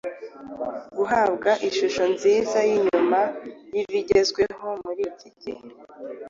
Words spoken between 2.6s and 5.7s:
y’inyuma y’ibigezweho muri iki gihe.